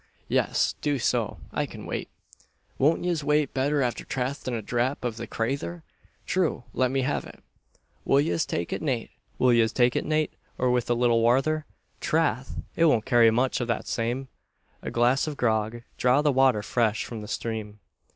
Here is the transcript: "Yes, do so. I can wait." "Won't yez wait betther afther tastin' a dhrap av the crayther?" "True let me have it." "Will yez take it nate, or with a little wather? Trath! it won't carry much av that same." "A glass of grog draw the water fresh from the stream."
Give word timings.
"Yes, 0.27 0.73
do 0.81 0.97
so. 0.97 1.37
I 1.51 1.67
can 1.67 1.85
wait." 1.85 2.09
"Won't 2.79 3.03
yez 3.03 3.23
wait 3.23 3.53
betther 3.53 3.83
afther 3.83 4.03
tastin' 4.03 4.55
a 4.55 4.61
dhrap 4.63 5.05
av 5.05 5.17
the 5.17 5.27
crayther?" 5.27 5.83
"True 6.25 6.63
let 6.73 6.89
me 6.89 7.01
have 7.03 7.23
it." 7.23 7.43
"Will 8.03 8.19
yez 8.19 8.43
take 8.43 8.73
it 8.73 8.81
nate, 8.81 9.11
or 9.37 10.71
with 10.71 10.89
a 10.89 10.95
little 10.95 11.21
wather? 11.21 11.67
Trath! 11.99 12.63
it 12.75 12.85
won't 12.85 13.05
carry 13.05 13.29
much 13.29 13.61
av 13.61 13.67
that 13.67 13.85
same." 13.85 14.27
"A 14.81 14.89
glass 14.89 15.27
of 15.27 15.37
grog 15.37 15.83
draw 15.99 16.23
the 16.23 16.31
water 16.31 16.63
fresh 16.63 17.05
from 17.05 17.21
the 17.21 17.27
stream." 17.27 17.79